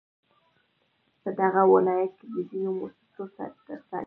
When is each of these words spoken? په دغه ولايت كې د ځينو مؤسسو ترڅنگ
په 1.21 1.29
دغه 1.39 1.61
ولايت 1.73 2.11
كې 2.19 2.27
د 2.33 2.35
ځينو 2.49 2.71
مؤسسو 2.79 3.23
ترڅنگ 3.35 3.83